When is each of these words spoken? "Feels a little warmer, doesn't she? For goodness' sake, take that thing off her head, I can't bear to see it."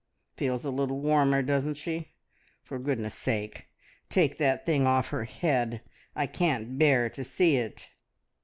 "Feels 0.35 0.65
a 0.65 0.71
little 0.71 0.99
warmer, 0.99 1.43
doesn't 1.43 1.75
she? 1.75 2.13
For 2.63 2.79
goodness' 2.79 3.13
sake, 3.13 3.67
take 4.09 4.39
that 4.39 4.65
thing 4.65 4.87
off 4.87 5.09
her 5.09 5.25
head, 5.25 5.81
I 6.15 6.25
can't 6.25 6.79
bear 6.79 7.07
to 7.11 7.23
see 7.23 7.57
it." 7.57 7.87